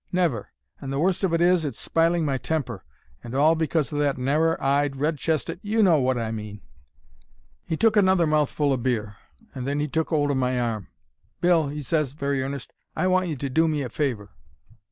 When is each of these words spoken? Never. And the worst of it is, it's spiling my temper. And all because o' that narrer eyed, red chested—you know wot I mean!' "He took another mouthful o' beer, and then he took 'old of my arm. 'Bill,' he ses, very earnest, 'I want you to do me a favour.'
Never. 0.11 0.49
And 0.79 0.91
the 0.91 0.97
worst 0.97 1.23
of 1.23 1.31
it 1.31 1.41
is, 1.41 1.63
it's 1.63 1.79
spiling 1.79 2.25
my 2.25 2.39
temper. 2.39 2.83
And 3.23 3.35
all 3.35 3.53
because 3.53 3.93
o' 3.93 3.99
that 3.99 4.17
narrer 4.17 4.59
eyed, 4.59 4.95
red 4.95 5.19
chested—you 5.19 5.83
know 5.83 5.99
wot 5.99 6.17
I 6.17 6.31
mean!' 6.31 6.61
"He 7.67 7.77
took 7.77 7.95
another 7.95 8.25
mouthful 8.25 8.73
o' 8.73 8.77
beer, 8.77 9.17
and 9.53 9.67
then 9.67 9.79
he 9.79 9.87
took 9.87 10.11
'old 10.11 10.31
of 10.31 10.37
my 10.37 10.59
arm. 10.59 10.87
'Bill,' 11.39 11.67
he 11.67 11.83
ses, 11.83 12.13
very 12.13 12.41
earnest, 12.41 12.73
'I 12.95 13.07
want 13.09 13.27
you 13.27 13.35
to 13.35 13.47
do 13.51 13.67
me 13.67 13.83
a 13.83 13.89
favour.' 13.89 14.31